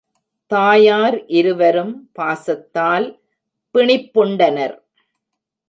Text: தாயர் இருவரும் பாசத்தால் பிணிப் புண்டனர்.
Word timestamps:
தாயர் 0.51 1.17
இருவரும் 1.31 2.09
பாசத்தால் 2.19 3.07
பிணிப் 3.75 4.09
புண்டனர். 4.13 4.75